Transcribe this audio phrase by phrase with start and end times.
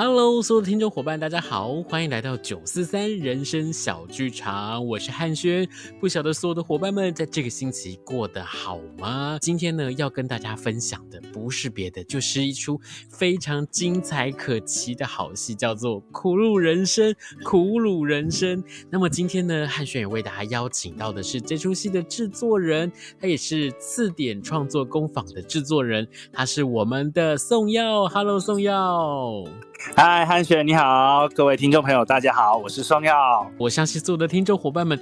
[0.00, 5.68] Hello，所有的听众伙伴，大家好，欢迎来到九四三人生小剧场，我是汉轩。
[5.98, 9.36] 不晓得所有的伙伴们在这个星期过得好吗？
[9.40, 12.80] 今天呢，要跟大家分享的不是别的，就是一出
[13.10, 17.12] 非常精彩可期的好戏，叫做《苦鲁人生》。
[17.42, 18.62] 苦鲁人生。
[18.88, 28.06] 那么今天呢，汉轩也为大家邀请到的是这出戏的制作人，他也是次点创作工坊的制作人，他是我们的宋耀。
[28.06, 29.42] Hello，宋耀。
[29.80, 33.48] 嗨，汉雪你好，各位听众朋友，大家好，我是双耀。
[33.56, 34.98] 我相信所有的听众伙伴们，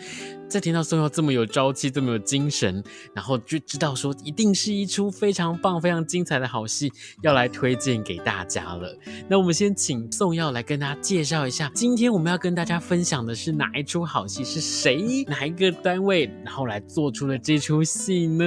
[0.48, 2.82] 在听到宋耀这么有朝气、这么有精神，
[3.12, 8.96] 然后就知道说，一定是一出非常棒、非常精彩的好戏，要来推荐给大家了。
[9.28, 14.44] 那我们先请宋耀来跟大家介绍一下，今天我们要跟大家分享的是哪一出好戏？
[14.44, 15.24] 是谁？
[15.26, 16.30] 哪一个单位？
[16.44, 18.44] 然后来做出了这出戏呢？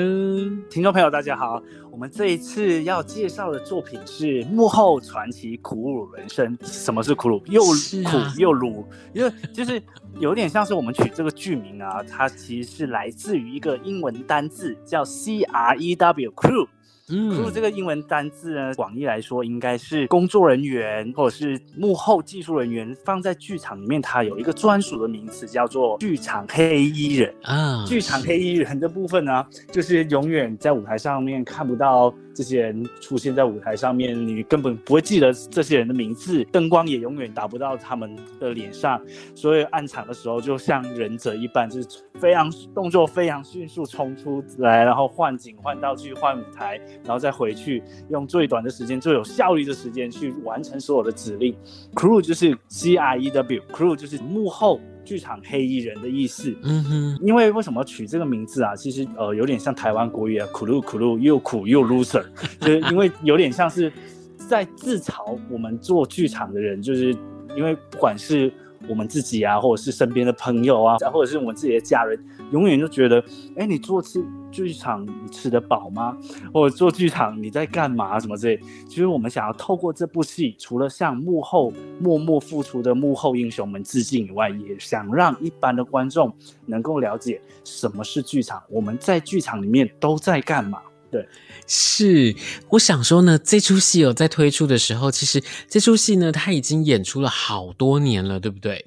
[0.70, 1.62] 听众朋友，大家好。
[1.92, 6.58] 我们这一次要介绍的作品是幕后传奇《苦鲁人生》。
[6.64, 7.44] 什么是苦鲁？
[7.48, 9.82] 又苦又鲁，因为就是
[10.20, 16.68] 有点像是我们取这个剧名啊，它其实是来自于一个英文单字，叫 C R E W Crew。
[17.12, 27.86] 嗯，crew 这个英文单字呢，广义来说应该是工作人员或者是幕后技术人员，放在剧场里面，它有一个专属的名词，叫做剧场黑衣人啊。
[27.88, 32.14] 剧场黑衣人的部分呢，就是永远在舞台上面看不到。
[32.40, 38.98] 这些人出现在舞台上面，你根本不会记得这些人的名字，灯光也永远打不到他们的脸上，
[39.36, 51.54] 所以暗场的时候就像忍者一般，就是非常动作非常迅速冲出来，然后换景、换道具、换舞台，然后再回去，用最短的时间、最有效率的时间去完成所有的指令。
[51.94, 54.80] Crew 就是 C R E W，Crew 就是幕后。
[55.04, 58.76] 剧场黑衣人的意思，嗯哼，因为为什么取这个名字啊？
[58.76, 62.24] 其实呃，有点像台湾国语啊，苦路苦路，又苦又 loser，
[62.62, 63.92] 就是因为有点像是
[64.38, 67.16] 在自嘲我们做剧场的人，就是
[67.56, 68.52] 因为不管是
[68.90, 72.20] 我们自己啊，或者是身边的朋友啊，或者是我们自己的家人，
[72.52, 73.24] 永远就觉得，
[73.56, 74.26] 哎，你做次。
[74.52, 76.18] 剧场你吃得饱吗？
[76.52, 78.20] 或者做剧场你在干嘛？
[78.20, 78.60] 什么之类？
[78.88, 86.34] 其实我们想要透过这部戏，除了向幕后默默付出的幕后英雄们致敬以外，也想让一般的观众
[86.66, 90.82] 能够了解什么是剧场，我们在剧场里面都在干嘛。
[91.12, 91.28] 对，
[91.66, 92.36] 是
[92.70, 98.86] 我想说呢，这出戏有在推出的时候，其实这出戏呢，它已经演出了好多年了，对不对？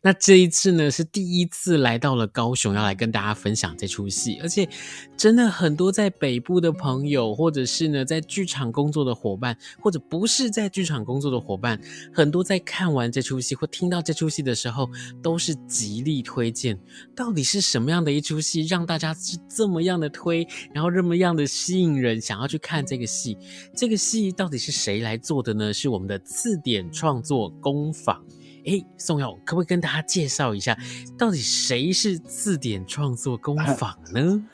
[0.00, 4.68] 那这一次呢，是第一次来到了高雄，要来跟大家分享这出戏，而且
[5.16, 11.80] 真的很多在北部的朋友，或者是呢在剧场工作的伙伴，或者不是在剧场工作的伙伴，
[12.12, 14.88] 很多在看完这出戏或听到这出戏的时候，
[15.20, 16.78] 都是极力推荐。
[17.16, 21.44] 到底是什么样的一出戏，让大家是这么样的推，然后这么样的？
[21.64, 23.38] 吸引人想要去看这个戏，
[23.74, 25.72] 这个戏到底是谁来做的呢？
[25.72, 28.22] 是我们的字典创作工坊。
[28.66, 30.78] 哎，宋耀，可不可以跟大家介绍一下，
[31.16, 34.44] 到底谁是字典创作工坊呢？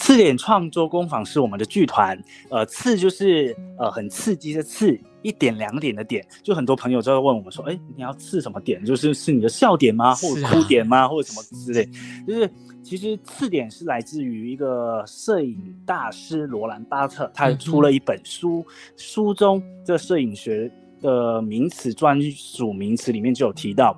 [0.00, 2.18] 刺点创作工坊是我们的剧团，
[2.48, 8.82] 呃，刺就是呃很刺激的刺，一点两点的点，就很多朋友就会问我们说，诶，你要刺什么点？
[8.84, 10.14] 就是是你的笑点吗？
[10.14, 11.00] 或者哭点吗？
[11.00, 11.88] 啊、或者什么之类，
[12.26, 12.50] 就是。
[12.82, 18.66] 其实刺点是来自于一个摄影大师罗兰巴特，他出了一本书，
[18.96, 20.68] 书中这摄影学
[21.02, 23.96] 的名词专属名词里面就有提到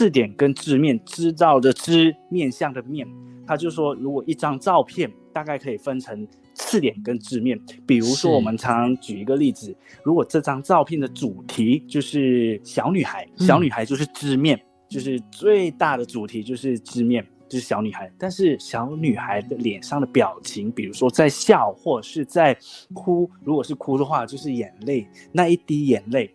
[0.00, 3.06] 刺点跟字面，知道的知，面向的面，
[3.46, 17.22] 他就说如果一张照片大概可以分成次点跟字面，比如说我们常常举一个例子，如果这张照片的主题就是小女孩，小女孩就是知面，就是最大的主题就是知面。
[17.50, 22.56] 就是小女孩，但是小女孩的脸上的表情，比如说在笑或者是在
[22.94, 26.32] 哭，如果是哭的话，就是眼泪，那一滴眼泪，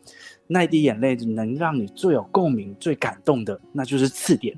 [0.47, 4.55] 那一滴眼泪能让你最有共鸣、最感动的，那就是次点，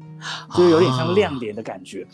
[0.56, 2.04] 就是有点像亮点的感觉。
[2.04, 2.08] 哦、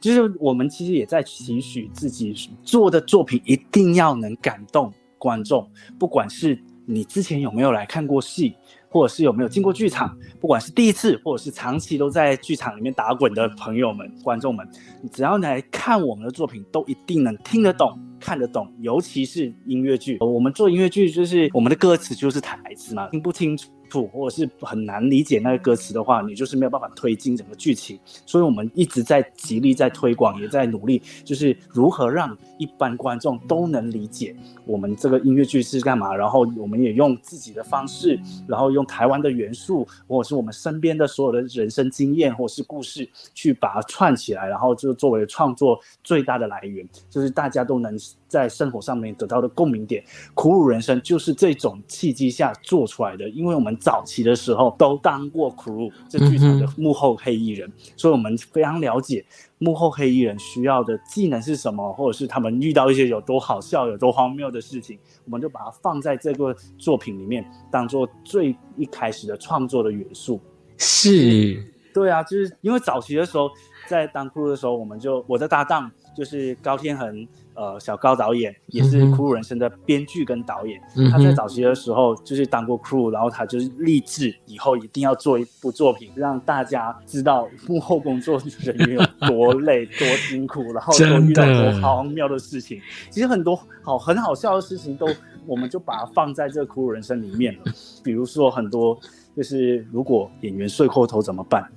[0.00, 8.54] 就是我们其实也在期许自己做的作品一定要能感动观众，不管是你之前有没有来看过戏。
[8.90, 14.66] 或者是有没有进过剧场，不管是第一次或者是长期都在剧场里面打滚的朋友们、观众们，
[15.02, 18.72] 你只要来看我们的作品，都一定能听得懂、看得懂。
[18.80, 23.70] 尤其是音乐剧，我们做音乐剧就是我们的歌词就是台词嘛，听不清楚。
[23.90, 27.98] 或者是很难理解那个歌词的话，你就是没有办法推进整个剧情。
[28.26, 36.14] 所以我们一直在极力在推广，也在努力，就是如何让一般观众都能理解我们这个音乐剧是干嘛。
[36.14, 47.96] 然后我们也用自己的方式，然后用台湾的元素，或者是我们身边的所有的人生经验或是故事，去把它串起来，然后就作为创作最大的来源，就是大家都能
[48.28, 50.02] 在生活上面得到的共鸣点，
[50.34, 53.28] 《苦鲁人生》就是这种契机下做出来的。
[53.30, 59.24] 因为我们早期的时候都当过苦鲁这剧场的幕后黑衣人，所以我们非常了解
[59.58, 70.38] 幕后黑衣人需要的技能是什么，或者是他们遇到一些有多好笑、有多荒谬的事情，我们就把它放在这个作品里面，当做最一开始的创作的元素。
[70.76, 71.64] 是，
[71.94, 73.48] 对啊，就是因为早期的时候。
[73.88, 77.26] 在当苦鲁的时候，我们就我的搭档就是高天恒，
[77.58, 80.80] 呃，小高导演也是《苦鲁人生》的编剧跟导演。
[80.94, 92.80] 嗯、他在早期的时候就是当过 crew，，然后他就是立志以后一定要做一部作品，让大家知道幕后工作人员有多累、 多辛苦，然后都遇到多荒谬的事情。
[93.10, 95.08] 其实很多好很好笑的事情都，
[95.44, 97.72] 我们就把它放在这个《苦鲁人生》里面了。
[98.04, 98.96] 比如说很多
[99.36, 101.68] 就是如果演员睡过头怎么办？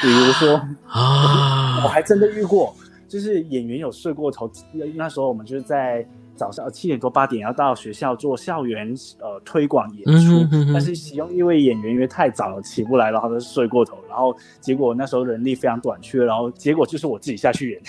[0.00, 0.54] 比如说
[0.86, 2.72] 啊，我还真的遇过，
[3.14, 4.50] 就是演员有睡过头。
[4.96, 17.82] 那时候我们就是在早上七点多八点要到学校做校园呃推广演出，嗯哼嗯哼，但是其中一位演员因为太早了起不来，然后他就睡过头，然后结果那时候人力非常短缺，然后结果就是我自己下去演。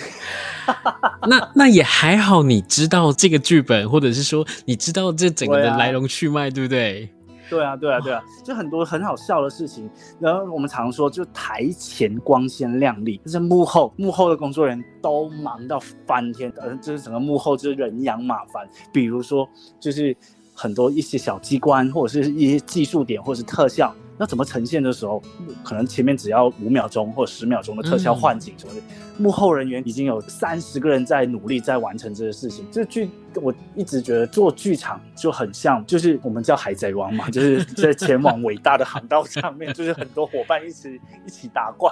[1.28, 7.10] 那那也还好，你知道这个剧本，或者是说你知道这整个的来龙去脉，对不对？
[7.50, 9.90] 对啊，对啊，对啊，就很多很好笑的事情。
[10.20, 18.68] 然后我们常说，就台前光鲜亮丽，但是幕后幕后的工作人员都忙到翻天，呃，就是整个幕后就是人仰马翻。
[18.92, 19.48] 比如说，
[19.80, 20.16] 就是
[20.54, 23.94] 很多一些小机关，或者是一些技术点，或者是特效。
[24.18, 25.22] 那怎么呈现的时候，
[25.64, 32.66] 可能前面只要五秒钟或十秒钟的特效换景什么的，嗯、幕后人员已经有三十个人在努力在完成这个事情。
[32.72, 41.92] 这剧我一直觉得做剧场就很像，就是我们叫海贼王嘛， 就是在前往伟大的航道上面， 就是很多伙伴一起一起打怪，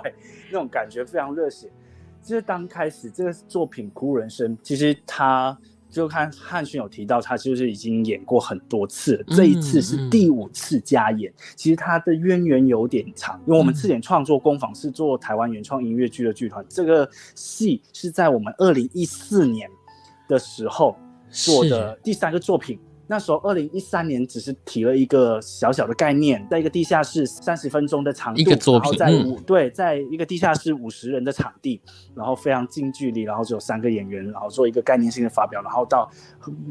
[0.51, 1.69] 那种感觉非常热血。
[2.23, 5.57] 就是刚开始这个作品《苦人生》，其实它。
[5.93, 11.31] 就看汉逊有提到，他就是已经演过很多次了，这一次是第五次加演。
[11.31, 19.69] 嗯嗯、其实他的渊源有点长，因为我们赤点创作工坊是做台湾原创音乐剧的剧团，这个戏是在我们二零一四年
[20.27, 20.97] 的时候
[21.29, 22.79] 做的第三个作品。
[23.13, 31.79] 那时候，二零一三年只是提了一个小小的概念，在一个地下室三十分钟的长度，一个作品，然后在五、嗯、对，在一个地下室五十人的场地，
[32.15, 36.09] 然后非常近距离，然后只有三个演员，然后做一个概念性的发表，然后到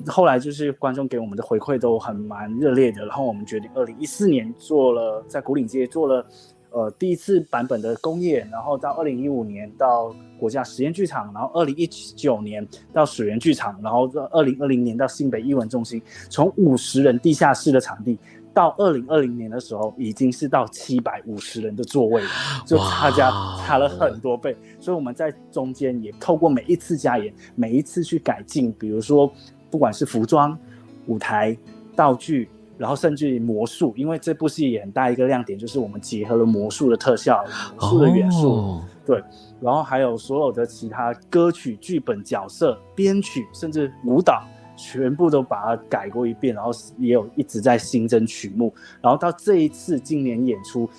[0.09, 6.27] 后来就是观众给我们的回馈都很蛮热烈的，然后我们决定二零一四年做了在古岭街做了。
[6.73, 18.19] 呃，第一次版本的公演，然后到二零一五年到国家实验剧场，然后二零一九年到水源剧场，然后到二零二零年到新北艺文中心，从五十人地下室的场地，
[18.55, 22.29] 到二零二零年的时候，已经是到七百五十人的座位了，
[22.67, 23.31] 就差价
[23.67, 24.57] 差了很多倍。
[24.81, 29.31] 所以我们在中间也透过每一次加演，每一次去改进，比如说
[29.71, 30.59] 不管是服装、
[31.07, 31.57] 舞台、
[31.95, 32.49] 道具。
[32.83, 37.45] 然后甚至于魔术，因为这部戏也很大一个亮点，就是我们结合了魔术的特效、
[37.79, 39.23] 魔术的元素，哦、对，
[39.61, 44.43] 然后还有所有的其他歌曲、剧本、角色、编曲，甚至舞蹈，
[44.77, 50.91] 全部都把它改过一遍，然后也有一直在新增曲目，然后到这一次今年演出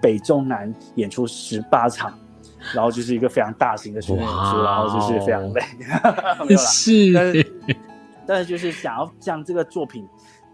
[0.00, 2.16] 北中南演出十八场，
[2.72, 5.60] 然后就是一个非常大型的巡演演出，然后就是非常累，
[6.46, 7.46] 没有啦，是，但是
[8.24, 10.06] 但是就是想要将这个作品。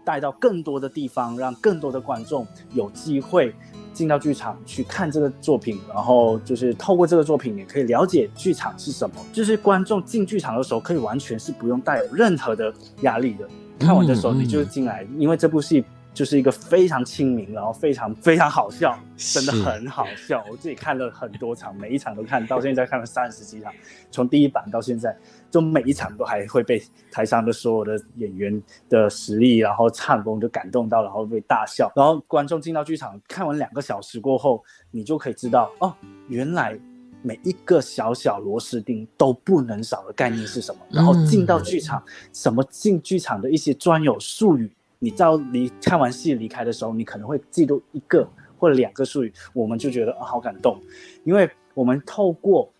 [0.03, 3.53] 带到更多的地方，让更多的观众有机会
[3.93, 9.15] 进到剧场去看这个作品，然后就是透过这个作品也可以了解剧场是什么。
[9.31, 13.47] 就是观众进剧场的时候，可以完全是不用带有任何的压力的。
[13.79, 15.83] 看完的时候，你就进来，因为这部戏。
[16.13, 20.43] 就是一个非常亲民，然后非常非常好笑，真的很好笑。
[20.49, 23.71] 我自己看了很多场，每一场都看到现在看了三十几场，
[24.11, 25.15] 从第一版到现在，
[25.49, 31.89] 就每一场都还会被台上的所有的演员的实力，然后唱功就感动到，然后被大笑。
[31.95, 34.61] 然后观众进到剧场看完两个小时过后，
[34.91, 35.95] 你就可以知道哦，
[36.27, 36.77] 原来
[37.21, 40.81] 每一个小小螺丝钉都不能少的概念是什么。
[40.89, 44.69] 然后进到剧场，嗯、什么进剧场的一些专有术语。
[44.99, 50.79] 你到离看完戏离开的时候，你可能会记住一个或两个术语，我们就觉得啊好感动，
[51.23, 52.71] 因为我们透过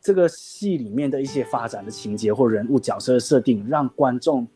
[0.00, 4.46] 这个戏里面的一些发展的情节或人物角色的设定，让观众。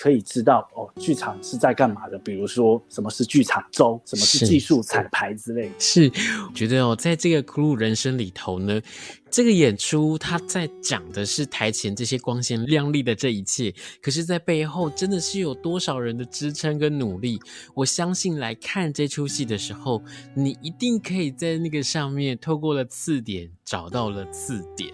[0.00, 2.18] 可以知道哦，剧场是在干嘛的？
[2.18, 5.74] 比如说，什么是剧场周，什么是技术彩排之类的。
[5.78, 6.10] 是，
[6.48, 8.80] 我觉得哦，在这个《苦鲁人生》里头呢，
[9.30, 17.38] 这个演出它在讲的是台前这些光鲜亮丽的这一切，可是，在背后真的是有多少人的支撑跟努力？
[17.74, 20.02] 我相信来看这出戏的时候，
[20.34, 24.92] 你一定可以在那个上面透过了次点找到了次点。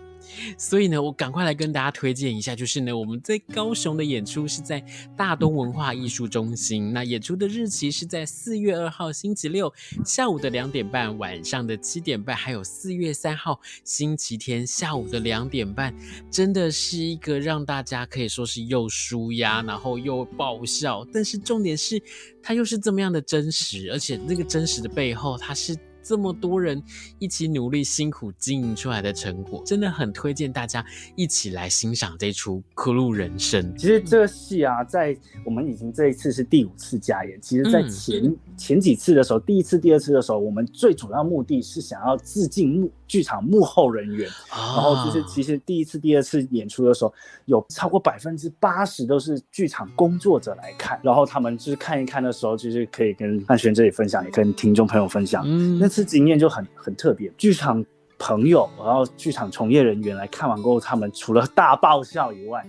[0.58, 4.84] 所以呢，我赶快来跟大家推荐一下，就是呢，我们在高雄的演出是在
[5.16, 9.72] 大东文化艺术中心，那演出的日期是在四月二号星期六
[10.04, 15.94] 下午的两点半，晚上的七点半，还有四月三号星期天下午的两点半，
[16.30, 22.00] 真的是一个让大家可以说是又舒压，然后又爆笑，但是重点是
[22.42, 25.76] 它又是这么样的真实，而且那个真实的背后，它是。
[26.04, 26.80] 这么多人
[27.18, 30.84] 一起努力辛苦经营出来的成果，真的很推荐大家
[31.16, 33.72] 一起来欣赏这出《苦路人生》。
[33.78, 37.40] 其实这个戏啊，在我们已经这一次是第五次加演。
[37.40, 44.28] 其实，在前、嗯、前几次的时候，第一次、第二次的时候，我们最主要目的是想要致敬幕剧场幕后人员。
[44.50, 47.14] 哦、然后就是，其实第一次、第二次演出的时候，
[47.46, 51.00] 有超过百分之八十都是剧场工作者来看。
[51.02, 55.44] 然后他们就是看一看的时候，就是可以跟汉轩这里分享，也跟听众朋友分享。
[55.46, 55.88] 嗯。
[55.88, 57.84] 次经验就很很特别，剧场
[58.18, 62.66] 朋友，然后剧场从业人员来看完过后，他们除了大爆笑以外，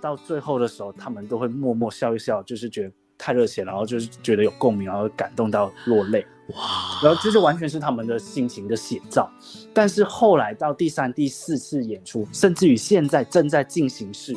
[0.00, 6.24] 到最后的时候，他们都会默默笑一笑，就是觉得太热血，然后就是觉得有共鸣，然后感动到落泪。
[6.54, 7.00] 哇！
[7.02, 9.30] 然后这就完全是他们的心情的写照。
[9.72, 14.36] 但是后来到第三、第四次演出，甚至于现在正在进行式，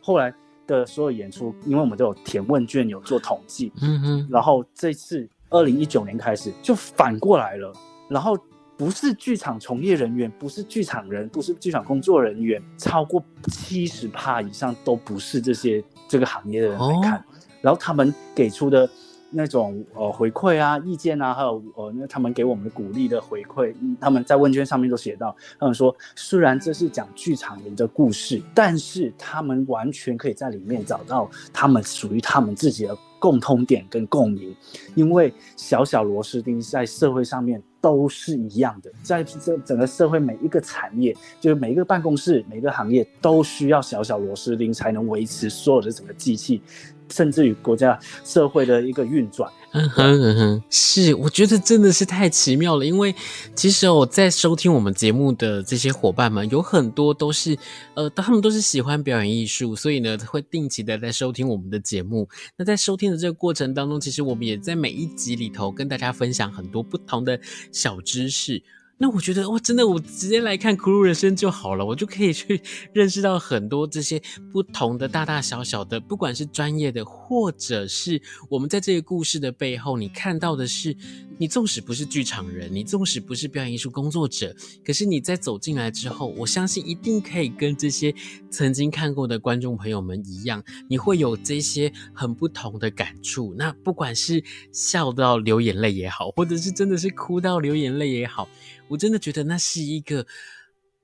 [0.00, 0.32] 后来
[0.66, 5.28] 的所有演出，因为我们都有填问卷，有做统计，嗯嗯，然后这次。
[5.50, 7.72] 二零一九年开始就反过来了，
[8.06, 8.36] 然后
[8.76, 17.24] 不是剧场从业人员，不是剧场人，不是剧场工作人员，超过七十趴以上都不是这些这个行业的人来看，哦、
[17.62, 18.86] 然后他们给出的
[19.30, 32.96] 那种呃回馈啊、意见啊，还有呃那他们给我们的鼓励的回馈，他们在问卷上面都写到，他们说虽然这是讲剧场人的故事，但是他们完全可以在里面找到他们属于他们自己的。
[33.20, 34.54] 共通点跟共鸣，
[34.94, 46.62] 因为小小螺丝钉在社会上面都是一样的，在这整个社会每一个产业，就是每一个办公室、每个行业都需要小小螺丝钉才能维持所有的整个机器，
[47.10, 49.50] 甚至于国家社会的一个运转。
[49.72, 52.86] 嗯哼嗯哼，是，我觉得真的是太奇妙了。
[52.86, 53.14] 因为
[53.54, 57.54] 其实我在收听我们节目的这些伙伴们，有很多都是，
[57.92, 62.26] 呃，他们都是喜欢表演艺术，所以呢，会定期的在收听我们的节目。
[62.56, 67.38] 那在收听的这个过程当中，其实我们也在每一集里头跟大家分享很多不同的
[67.70, 68.62] 小知识。
[69.00, 72.60] 那我觉得哇，真的，我直接来看《苦路人生》就好了，我就可以去
[72.92, 74.20] 认识到很多这些
[74.52, 80.96] 不同的大大小小的，不管是专业的，或者是我们在这个故事的背后，你看到的是，
[81.38, 84.54] 你纵使不是剧场人，你纵使不是表演艺术工作者，
[84.84, 88.12] 可是你在走进来之后，我相信一定可以跟这些
[88.50, 93.54] 曾经看过的观众朋友们一样，你会有这些很不同的感触。
[93.56, 94.42] 那不管是
[94.72, 98.48] 笑到流眼泪也好，或者是真的是哭到流眼泪也好。
[98.88, 100.26] 我真的觉得那是一个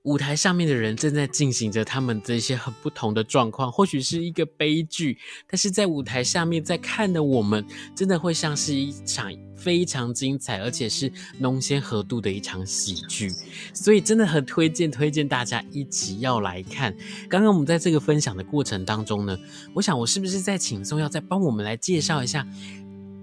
[0.05, 5.17] 舞台上面的人正在进行着他们这些很不同的状况，或许是一个悲剧，
[5.49, 13.33] 但是在舞台下面在看的我们，真的会像是一场非常精彩而且是浓鲜合度的一场喜剧，
[13.73, 16.95] 所以真的很推荐推荐大家一起要来看。
[17.27, 19.39] 刚刚我们在这个分享的过程当中呢，
[19.73, 22.47] 我想我是不是在请宋耀再帮我们来介绍一下？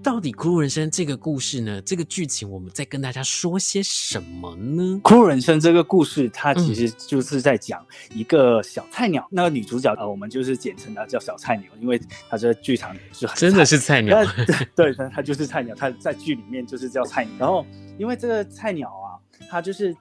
[0.02, 1.80] 到底《苦路人生》这个故事呢？
[1.82, 4.82] 这个剧情我们在跟大家说些什么呢？
[5.00, 9.22] 《苦路人生》这个故事，它其实就是在讲一个小菜鸟。
[9.26, 14.18] 嗯、那个女主角呃，我们就是简称她叫小菜鸟，因为她这个剧场是很真的是菜鸟。
[14.74, 17.32] 对，她她就是菜鸟，她在剧里面就是叫菜鸟。
[17.38, 17.64] 然后，
[17.96, 19.14] 因为这个菜鸟啊，
[19.48, 19.96] 她就是。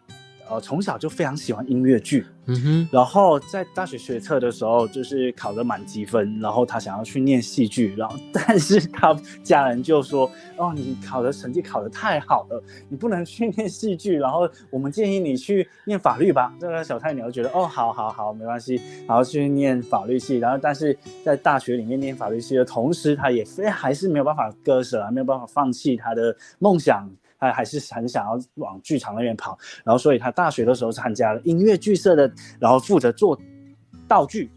[0.51, 16.53] 呃，从小就非常喜欢音乐剧，嗯哼，然后在大学学测的时候，就是考了满积分，然后他想要去念戏剧，然后但是他家人就说，哦，你考的成绩考得太好了，你不能去念戏剧，然后我们建议你去念法律吧。
[16.59, 18.75] 这个小菜鸟就觉得，哦，好好好，没关系，
[19.07, 27.09] 然后去念法律系，然后但是在大学里面念法律系的同时，他也非还是没有办法割舍，没有办法放弃他的梦想。
[27.41, 33.35] 他还是很想要往剧场那边跑，然后所以他大学的时候参加了音乐剧社的，然后负责做
[34.07, 34.51] 道具，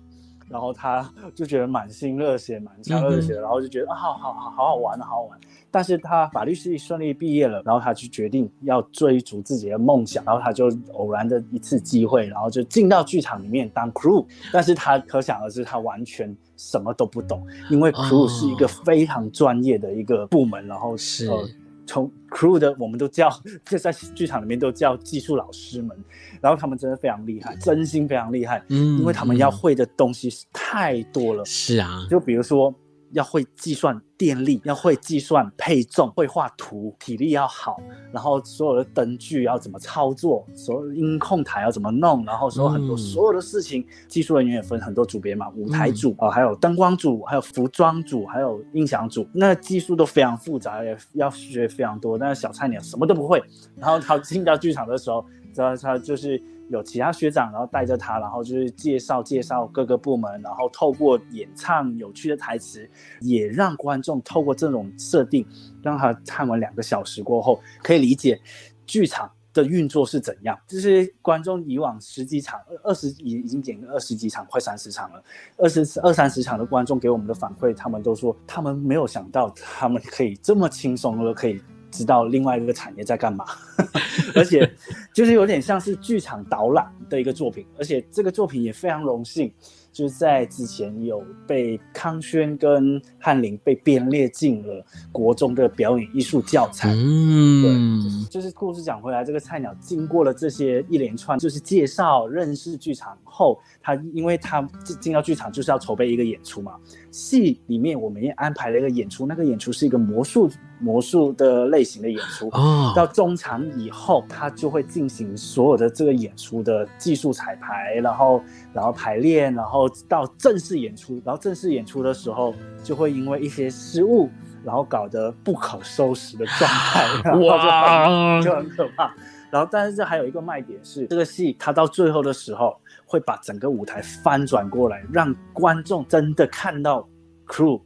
[0.51, 5.41] 然后他就觉得满心热血，满腔热血，然后就觉得啊，好好好好好玩啊，好好玩。
[5.71, 14.27] 但是他法律系顺利毕业了，然后他就决定要追逐自己的梦想，然后他就偶然的一次机会，然后就进到剧场里面当 crew。
[14.53, 21.27] 但是他可想而知，他完全什么都不懂，因为 crew 是一个非常专业的一个部门，然后是。
[21.29, 21.49] 呃
[21.87, 23.31] 从 crew 的，我们都叫，
[23.65, 25.97] 就在剧场里面都叫技术老师们，
[26.41, 32.75] 然后他们真的非常厉害，真心非常厉害，嗯，因为他们要会的东西是太多了，是啊，就比如说
[33.15, 37.81] 要会计算电力，要会计算配重，会画图，体力要好，
[38.13, 52.19] 然后所有的灯具要怎么操作，所有音控台要怎么弄，然后说很多、所有的事情，技术人员也分很多组别嘛，舞台组啊、嗯，还有灯光组，还有服装组，还有音响组，那技术都非常复杂，也要学非常多。
[52.19, 53.43] 但是小菜鸟什么都不会，
[53.77, 56.43] 然后他进到剧场的时候，知道他就是。
[56.69, 62.89] 有其他学长，然后带着他，然后就是介绍介绍各个部门，然后透过演唱有趣的台词，
[63.21, 65.47] 也让观众透过这种设定，
[65.83, 68.41] 让他看完两个小时过后，可以理解
[68.87, 70.59] 剧场的运作是怎样。
[70.67, 75.23] 就是观众以往十几场、二十已已经演了二十几场，快三十场了，
[75.59, 81.61] 二十二三十场的观众给我们的反馈，他们都说他们没有想到，他们可以这么轻松的可以。
[81.95, 83.45] 知道另外一个产业在干嘛，
[84.35, 84.69] 而且
[85.13, 89.53] 就是有点像是剧场导览的一个作品，而且这个作品也非常荣幸。
[89.95, 96.93] 就是在之前有被康轩跟翰林被编列进了国中的表演艺术教材。
[96.93, 104.61] 嗯，对，就是故事讲回来，这个菜鸟经过了这些一连串，就是介绍认识剧场后，他因为他
[105.01, 106.73] 进到剧场就是要筹备一个演出嘛。
[107.13, 112.49] 戏里面我们也安排了一个演出，那个演出是一个魔术魔术的类型的演出。
[112.49, 119.84] 哦，到中场以后，他就会进行所有的这个演出的技术彩排，然后然后排练，然后。
[120.09, 124.31] 到正式演出，然后正式演出的时候，就会因为一些失误，
[124.65, 129.15] 然后搞得不可收拾的状态，哇， 就很可怕。
[129.51, 132.77] 然后，但是这还有一个卖点是，这个戏它到最后的时候
[133.07, 137.09] 会把整个舞台翻转过来，让观众真的看到
[137.47, 137.81] crew，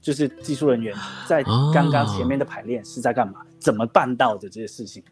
[0.00, 0.92] 就是技术人员
[1.28, 3.34] 在刚刚前面的排练是在干嘛。
[3.62, 5.02] 怎么办到的这些事情？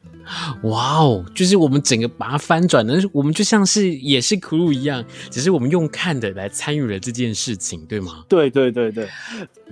[0.65, 8.25] 哇哦，就是我们整个把它翻转的，我们就像是也是 crew 一样，只是我们用看的来参与了这件事情，对吗？
[8.29, 9.09] 对对对对，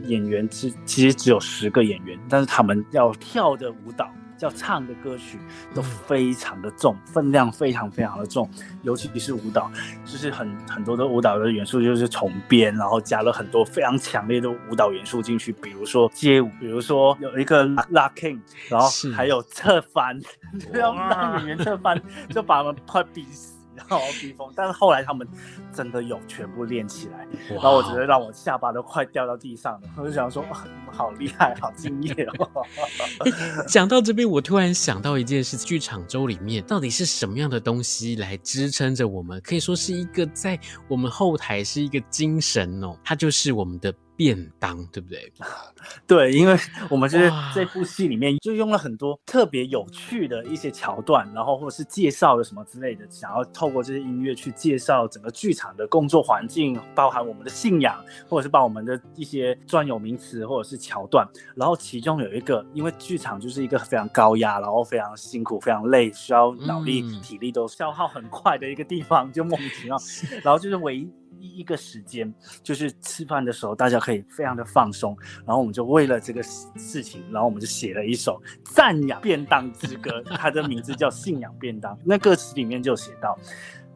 [0.06, 4.08] 演员其其实只有十个演员，但是他们要跳的舞蹈。
[4.38, 5.38] 叫唱的歌曲
[5.74, 8.48] 都非常的重，分量非常非常的重，
[8.82, 9.70] 尤其是舞蹈，
[10.04, 18.40] 就是很很多的舞蹈的元素就是重编，然后加了很多非常强烈的舞蹈元素进去，比如说街舞，比如说有一个 locking，
[18.70, 20.18] 然后还有侧翻，
[20.72, 23.57] 就要让演员侧翻，就把他们快逼死。
[23.78, 25.26] 然后逼疯，但是后来他们
[25.72, 29.88] 真的有全部练起来，然后我觉得让我下巴都快掉到地上了。
[29.96, 32.64] 我就想说，哇，你们好厉害，好敬业哦。
[33.68, 39.40] 讲到这边，我突然想到一件事：剧场周里面到底是什么样的东西来支撑着我们？
[39.42, 43.94] 可以说是一个在我们后台是一个精神哦，它就是我们的。
[44.18, 45.32] 便当对不对？
[46.08, 46.56] 对，因为
[46.90, 61.24] 我们就是这部戏里面就用了很多特别有趣的一些桥段，然后或者是介绍的什么之类的，想要透过这些音乐去介绍整个剧场的工作环境，包含我们的信仰，或者是把我们的一些专有名词或者是桥段。
[61.54, 69.96] 然后其中有一个，因为剧场就是一个非常高压，然后非常辛苦、非常累，需要脑力、体力都消耗很快的一个地方，就莫名其妙。
[70.42, 71.08] 然后就是唯一。
[71.40, 75.16] 一一个时间，就是吃饭的时候，大家可以非常的放松。
[75.46, 81.94] 然后我们就为了这个事情，然后我们就写了一首赞扬便当之歌，它的名字叫《信仰便当》。
[82.04, 83.38] 那歌词里面就写到。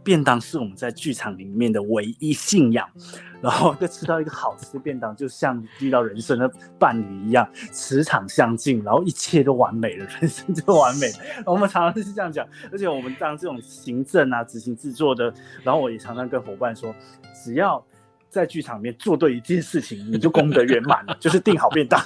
[0.05, 2.89] 便当是我们在剧场里面的唯一信仰，
[3.41, 11.19] 然后就吃到一个好吃的便当，就像遇到人生的伴侣一样，磁场相近，然后一切都完美了，人生就完美了。
[11.47, 16.95] 我们常常是这样讲，而且我们当这种行政啊、执行制作的，然后我也常常跟伙伴说，
[17.45, 17.85] 只要
[18.29, 22.01] 在剧场里面做对一件事情，你就功德圆满了，就是订好便当。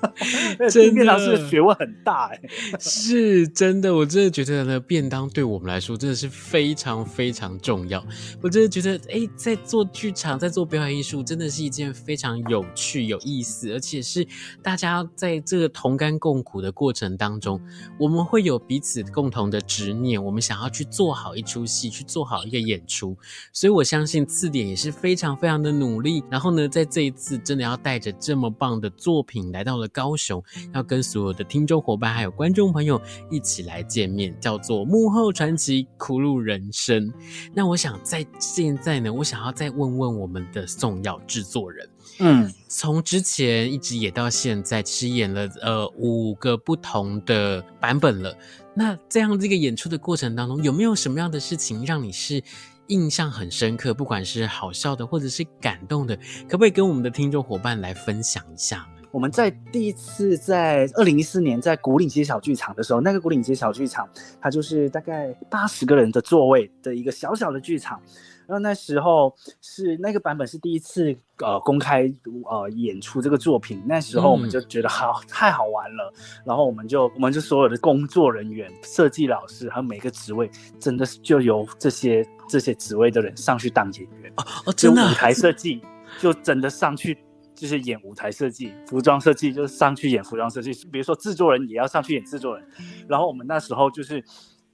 [0.70, 2.40] 这便当是学问很大哎，
[2.80, 8.04] 是真的，我真的觉得呢，便当对我们来说真的是非常非常重要。
[8.40, 14.26] 我真的觉得，哎，在做剧场，在做表演艺术，真的是一件非常有趣、有意思，而且是
[14.62, 17.60] 大家在这个同甘共苦的过程当中，
[17.98, 23.16] 我们会有彼此共同的执念，我们想要去做好一出戏，去做好一个演出。
[23.52, 26.22] 所以我相信次点也是非常非常的努力。
[26.30, 29.89] 然后呢，在这一次真的要带着这么棒的作品来到了。
[29.90, 33.00] 高雄要跟所有的听众伙伴还有观众朋友
[33.30, 37.12] 一起来见面，叫做幕后传奇苦路人生。
[37.54, 48.34] 那我想在现在呢，我想要再问问我们的宋耀制作人，嗯，从之前一直演到现在，其实演了呃五个不同的版本了。
[48.74, 52.42] 那这样这个演出的过程当中，有没有什么样的事情让你是
[52.86, 53.92] 印象很深刻？
[53.92, 56.16] 不管是好笑的或者是感动的，
[56.48, 58.99] 可不可以跟我们的听众伙伴来分享一下呢？
[59.12, 64.08] 我们在第一次在二零一四年在古岭街小剧场的时候，那个古岭街小剧场，
[64.40, 68.00] 它就是大概八十个人的座位的一个小小的剧场。
[68.46, 72.12] 然后那时候是那个版本是第一次呃公开
[72.50, 76.12] 呃演出这个作品，那时候我们就觉得好、嗯、太好玩了，
[76.44, 85.80] 然后我们就我们就所有的工作人员、设计老师还有每个职位，真的是就由这些这些职位的人上去当演员哦哦，真的、啊、舞台设计
[86.20, 87.16] 就真的上去
[87.60, 92.66] 就是演舞台设计，服装设计就是上去演服装设计，比如说制作人也要上去演制作人，
[93.06, 94.24] 然后我们那时候就是。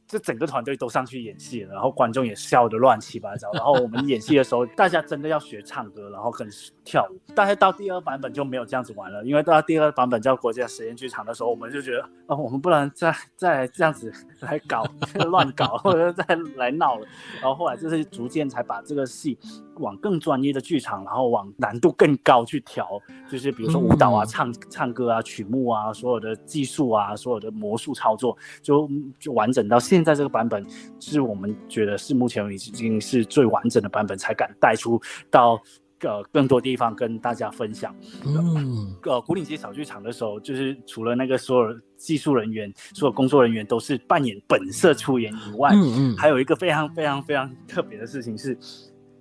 [0.09, 3.51] 这整个团队都上去演戏了，然后观众也笑得乱七八糟。
[3.55, 6.49] 然后我们演戏的时候，大家真的要学唱歌，然后跟
[6.85, 7.19] 跳舞。
[7.35, 14.85] 但是到第二版本就没有这样子玩了，因为到第二版本叫国家实验剧场的时候，我们就觉得，哦，我们不能再再这样子来搞
[15.27, 17.07] 乱搞，或者再来闹了。
[17.41, 19.37] 然后后来就是逐渐才把这个戏
[19.81, 22.89] 往更专业的剧场，然后往难度更高去调，
[23.31, 30.07] 就是比如说舞蹈啊、唱唱歌啊、曲目啊、所有的技术啊、所有的魔术操作，就就完整到现。
[30.07, 30.65] 在这个版本
[31.01, 35.01] 是我们觉得是目前已经是最完整的版本，才敢带出
[35.33, 35.61] 到
[36.01, 37.93] 呃更多地方跟大家分享。
[38.25, 48.57] 嗯，呃，古岭街小剧场的时候，就是除了那个所有技术人员、所有工作人员都是扮演本色出演以外，嗯嗯，还有一个非常非常非常特别的事情是，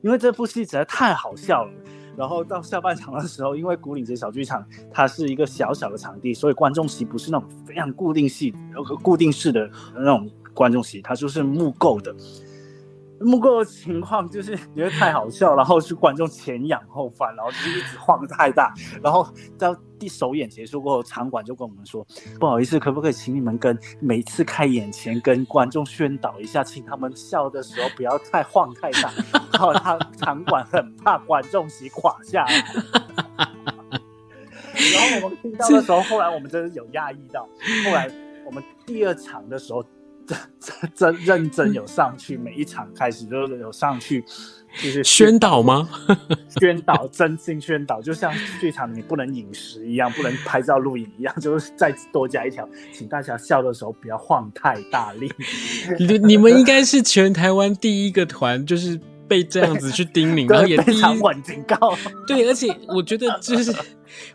[0.06, 1.72] 因为这部戏实在太好笑了。
[2.16, 8.54] 然后到下半场的时候，因为古岭街小剧场它是一个小小的场地，所以观众席不是那种非常固定系、
[9.02, 10.30] 固定式的那种。
[10.56, 12.16] 观众席，它就是木构的，
[13.22, 22.06] 木构的情况就是 觉得太好笑，然后是观众前仰后翻，然后就一直晃太大，然后到第首演结束过后，场馆就跟我们说，
[22.40, 29.12] 不好意思，可不可以请你们跟每次开演前跟观众宣导一下，请他们笑的时候不要太晃太大，
[29.54, 32.54] 然后他场馆很怕观众席垮下来。
[34.76, 37.48] 然后我们听到的时候，后来我们真的有压抑到，
[37.86, 38.12] 后来
[38.46, 39.84] 我们第二场的时候。
[40.28, 44.24] 真真认真有上去，每一场开始都有上去，
[44.82, 45.88] 就是宣导吗？
[46.60, 55.32] 宣导，真心宣导，就像剧场你不能饮食一样，不能拍照录影一样， 就是再多加一条，请大家笑的时候不要晃太大力。
[56.00, 61.98] 你你们应该是全台湾第一个团，就是被这样子去叮咛， 然后也第一晚警告。
[62.28, 63.74] 对，而且我觉得就是。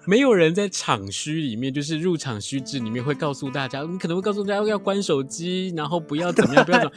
[0.05, 6.93] 没有人在场虚里面，就是入场须知里面会告诉大家，你可能会告诉大家要关手机，然后不要怎么样， 不要怎么。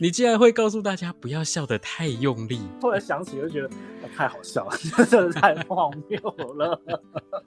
[0.00, 2.60] 你竟然会告诉大家不要笑得太用力。
[2.80, 3.70] 后来想起就觉得
[4.16, 6.18] 太好笑了，真的太荒谬
[6.54, 6.80] 了。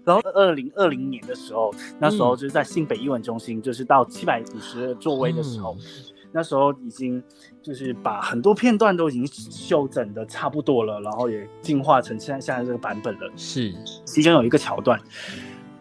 [0.05, 5.75] 然后二零二零年的时候，那时候就是在新北艺文中心，就是到七百五十座位的时候。
[5.79, 7.21] 嗯那时候已经
[7.61, 13.29] 就是把很多片段都已经修整的差不多了，然后也进化成现在现在这个版本了。
[13.35, 13.73] 是，
[14.05, 14.99] 其中有一个桥段，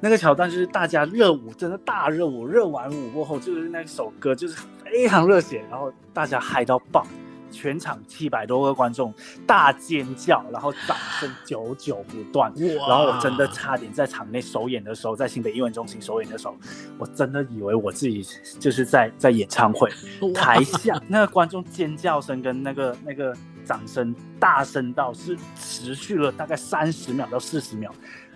[0.00, 7.06] 那个桥段就是大家热舞，真的大热舞，热完舞过后就是那首歌就是非常热血，然后大家嗨到爆。
[7.50, 9.12] 全场七百多个观众
[9.46, 12.52] 大尖叫，然后掌声久久不断。
[12.88, 16.56] 然后我真的差点在场内首演的时候，在新北艺文中心首演的时候，
[16.98, 18.26] 我真的以为我自己
[18.58, 19.90] 就是在在演唱会。
[20.34, 27.92] 台下那个观众尖叫声跟那个那个掌声大声到是持续了大概三十秒到四十秒。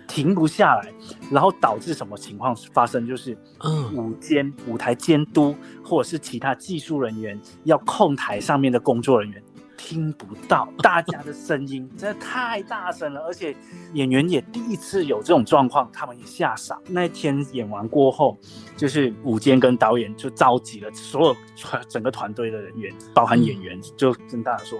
[0.07, 0.93] 停不下来，
[1.31, 3.05] 然后导致什么情况发生？
[3.07, 3.37] 就是，
[3.93, 9.43] 舞监、舞台监督或者是其他技术人员要控台上面的工作人员
[9.77, 13.55] 听不到大家的声音，真的太大声了，而且
[13.93, 16.79] 演员也第一次有这种状况，他们也吓傻。
[16.87, 18.37] 那天演完过后，
[18.77, 21.35] 就是舞监跟导演就召集了所有
[21.89, 24.79] 整个团队的人员，包含演员，就跟大家说。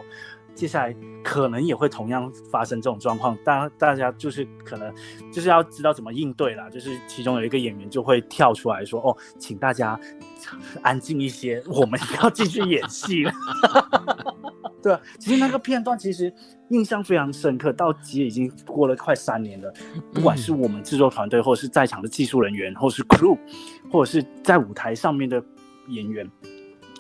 [0.56, 4.94] 接下来可能也会同样发生这种状况，大大家就是可能
[5.32, 6.70] 就是要知道怎么应对啦。
[6.70, 10.00] 就是其中有一个演员就会跳出来说：“哦，请大家
[10.82, 13.34] 安静一些，我们要继续演戏了。
[14.82, 16.32] ”对，其实那个片段其实
[16.70, 19.74] 印象非常深刻，到其实已经过了快三年了。
[20.14, 23.38] 不管是我们制作团队，或者是在场的技术人员，或是 crew，
[23.92, 25.44] 或者是在舞台上面的
[25.88, 26.30] 演员，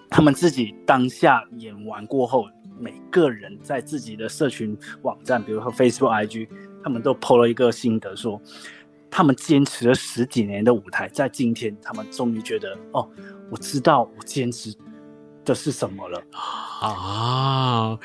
[0.09, 2.47] 他们自己当下演完过后。
[2.77, 6.47] 每个人在自己的社群网站，比如说 Facebook、IG，
[6.83, 8.41] 他们都 PO 了一个心得，说
[9.09, 13.09] 他们坚持了十几年的舞台，在今天他们终于觉得，哦，
[13.49, 14.75] 我知道我坚持
[15.43, 16.21] 的是什么了
[16.81, 17.97] 啊！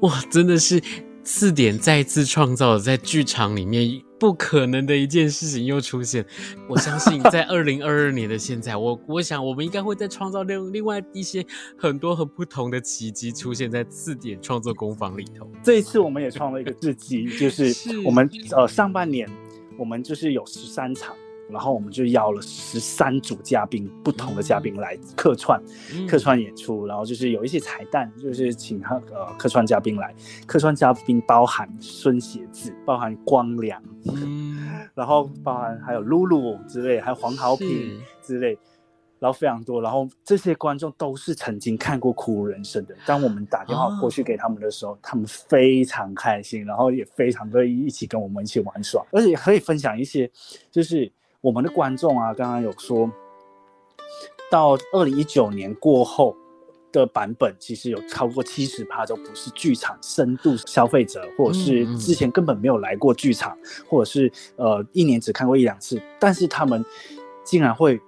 [0.00, 0.82] 哇，真的是。
[1.26, 6.24] 次点再次创造了在剧场里面不可能的一件事情又出现，
[6.68, 11.44] 我相信 在二零二二年的现在，我我想我们应该会再创造另另外一些
[11.76, 15.50] 很多很不同的奇迹出现在次点创作工坊里头。
[15.64, 19.28] 这一次我们也创了一个奇迹，就是我们呃上半年
[19.76, 21.12] 我们就是有十三场。
[21.48, 25.62] 然后我们就邀了十三组嘉宾，不同的嘉宾来客串，
[25.94, 26.86] 嗯、客串演出。
[26.86, 30.12] 然后就是有一些彩蛋，就是请他呃客串嘉宾来。
[30.44, 38.58] 客串嘉宾包含孙协志，包含光良，嗯、 然后包含还有露露之类，还有黄豪平之类，
[39.20, 39.80] 然后非常多。
[39.80, 42.96] 然后这些观众都是曾经看过《苦鲁人生》的。
[43.06, 50.28] 当我们打电话过去给他们的时候，哦、他们非常开心，然后也非常乐意一起跟我们一起玩耍，而且可以分享一些，
[50.72, 51.12] 就是。
[51.46, 53.08] 我们的观众啊，刚刚有说
[54.50, 56.36] 到二零一九年过后
[56.90, 63.56] 的版本，其实有超过七十趴都不是剧场深度消费者，或者是之前根本没有来过剧场，
[63.88, 66.84] 或者是呃一年只看过一两次，但是他们
[67.44, 68.00] 竟然会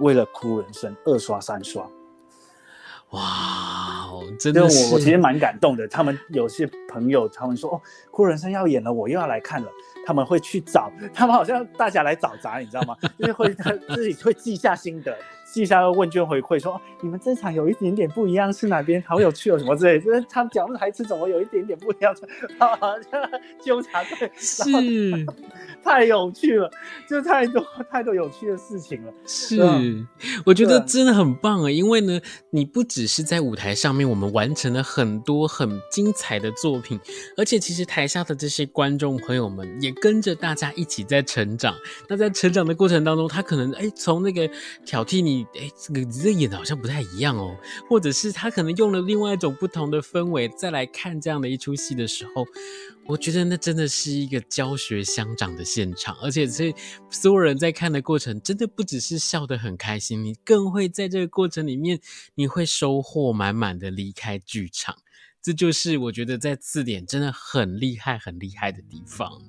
[0.00, 1.88] 为了《哭人生》二刷三刷，
[3.10, 3.81] 哇，
[4.38, 5.86] 真的是我我其实蛮感动的。
[5.88, 9.68] 他们有些朋友他们说哦，《苦鲁人生》要演了，我又要来看了。
[10.04, 12.96] 他们会去找，他们好像大家来找砸，你知道吗？
[13.16, 15.16] 就是会他 自己会记下心得，
[15.52, 20.00] 记下问卷回馈，说你们这场有一点点不一样，是哪边好有趣哦，什么之类。
[20.00, 22.14] 就是他们讲的台词怎么有一点点不一样，
[22.58, 22.76] 好
[23.10, 23.30] 像
[23.62, 24.62] 纠察队是。
[25.84, 26.70] 太有趣了，
[27.08, 29.12] 就太多太多有趣的事情了。
[29.26, 30.06] 是，嗯、
[30.46, 31.70] 我觉得真的很棒啊！
[31.70, 37.00] 因为呢，你不只是在舞台上面，我们完成了很多很精彩的作品，
[37.36, 41.74] 而且其实台下的这些观众朋友们也跟着大家一起在成长。
[42.08, 44.48] 那在成长的过程当中，他可能哎，从那个
[44.84, 47.56] 挑剔你，哎，这个这演的好像不太一样哦，
[47.88, 52.46] 或者是他可能用了另外一种不同的氛围再来看这样的一出戏的时候。
[53.04, 56.72] 我觉得那真的是一个教学相长的现场，而且这
[57.10, 61.98] 所有人在看的过程，真的不只是笑得很开心，你更会在这个过程里面，
[62.36, 64.94] 你会收获满满的离开剧场。
[65.42, 69.42] 这就是我觉得在字典真的很厉害、很厉害的地方。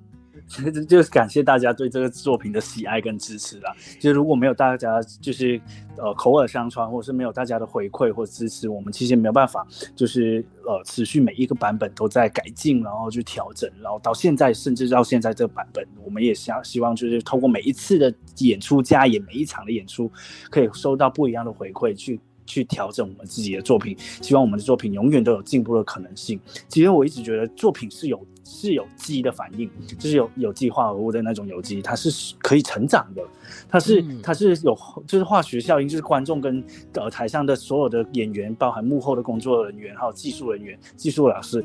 [0.88, 3.73] 就是感谢大家对这个作品的喜爱跟支持啦。
[3.99, 5.60] 就如果没有大家，就是
[5.97, 20.12] 呃口耳相传，或者是没有大家的回馈或支持，我们其实没有办法，就是呃持续每一个版本都在改进，然后去调整，然后到现在，甚至到现在这个版本，我们也想希望就是透过每一次的演出加演，每一场的演出，
[20.51, 23.97] 可以收到不一样的回馈，去去调整我们自己的作品。
[24.21, 26.39] 希望我们的作品永远都有进步的可能性。
[26.67, 28.23] 其实我一直觉得作品是有。
[28.43, 33.21] 是有机的反应，就是有有机化合物的那种有机，它是可以成长的，
[33.69, 34.77] 它是、嗯、它是有
[35.08, 41.63] 就是化学效应，就是观众跟呃台上的所有的演员，包含幕后的工作人员，还有技术人员、技术老师，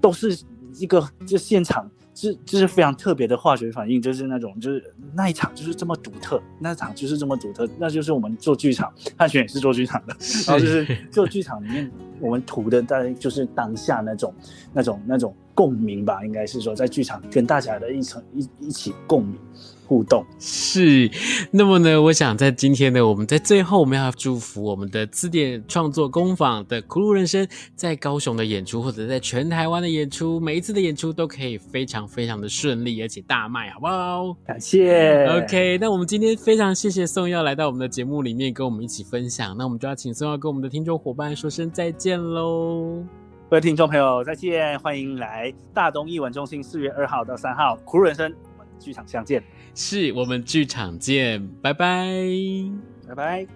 [0.00, 0.38] 都是
[0.78, 1.90] 一个就现场。
[2.18, 4.82] 是，就是非常特别的化学反应，就是那种，就是
[5.14, 10.02] 那一场就是这么独特，那场就是这么独特，那就是我们做剧场，汉璇也是做剧场。
[10.06, 10.16] 的，
[10.46, 14.34] 然后就是做剧场里面我们图的大概就是当下那种、
[14.72, 19.36] 那种、那种共鸣吧，应该是说在剧场跟大家的一层一一起共鸣。
[19.88, 21.08] 互动是，
[21.52, 34.36] 那么呢，我想在今天呢，我们在最后我们要祝福我们的字典创作工坊的苦路人生在高雄的演出，或者在全台湾的演出，每一次的演出都可以非常非常的顺利，而且大卖，好不好？
[34.44, 35.24] 感谢。
[35.26, 43.04] OK，那我们今天非常谢谢宋耀来到我们的节目里面跟我们一起分享，那我们就要请宋耀跟我们的听众伙伴说声再见喽。
[43.48, 49.40] 各位听众朋友再见，欢迎来大东艺文中心四月二号到三号苦人生，我们剧场相见。
[49.72, 52.08] 是，我们剧场见，拜拜，
[53.06, 53.46] 拜拜。